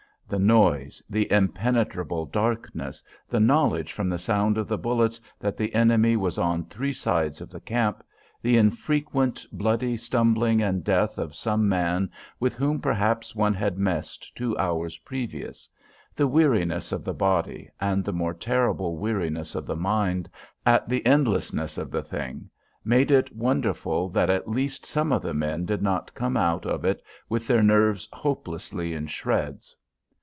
The 0.31 0.39
noise; 0.39 1.03
the 1.09 1.29
impenetrable 1.29 2.25
darkness; 2.25 3.03
the 3.29 3.41
knowledge 3.41 3.91
from 3.91 4.07
the 4.07 4.17
sound 4.17 4.57
of 4.57 4.65
the 4.69 4.77
bullets 4.77 5.19
that 5.41 5.57
the 5.57 5.75
enemy 5.75 6.15
was 6.15 6.37
on 6.37 6.63
three 6.67 6.93
sides 6.93 7.41
of 7.41 7.49
the 7.49 7.59
camp; 7.59 8.01
the 8.41 8.55
infrequent 8.55 9.45
bloody 9.51 9.97
stumbling 9.97 10.61
and 10.61 10.85
death 10.85 11.17
of 11.17 11.35
some 11.35 11.67
man 11.67 12.09
with 12.39 12.53
whom, 12.55 12.79
perhaps, 12.79 13.35
one 13.35 13.53
had 13.53 13.77
messed 13.77 14.33
two 14.33 14.57
hours 14.57 14.97
previous; 14.99 15.67
the 16.15 16.27
weariness 16.27 16.93
of 16.93 17.03
the 17.03 17.13
body, 17.13 17.69
and 17.81 18.05
the 18.05 18.13
more 18.13 18.33
terrible 18.33 18.95
weariness 18.97 19.53
of 19.53 19.65
the 19.65 19.75
mind, 19.75 20.29
at 20.65 20.87
the 20.87 21.05
endlessness 21.05 21.77
of 21.77 21.91
the 21.91 22.01
thing, 22.03 22.49
made 22.85 23.11
it 23.11 23.35
wonderful 23.35 24.07
that 24.07 24.29
at 24.29 24.47
least 24.47 24.85
some 24.85 25.11
of 25.11 25.21
the 25.21 25.33
men 25.33 25.65
did 25.65 25.81
not 25.81 26.15
come 26.15 26.37
out 26.37 26.65
of 26.65 26.85
it 26.85 27.01
with 27.27 27.47
their 27.47 27.61
nerves 27.61 28.07
hopelessly 28.13 28.93
in 28.93 29.05
shreds. 29.05 29.75